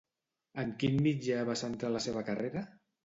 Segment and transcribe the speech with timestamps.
[0.61, 2.65] En quin mitjà va centrar la seva carrera?